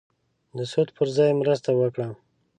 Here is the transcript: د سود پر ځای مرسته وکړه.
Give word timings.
د 0.57 0.59
سود 0.71 0.89
پر 0.97 1.07
ځای 1.17 1.31
مرسته 1.41 1.69
وکړه. 1.79 2.07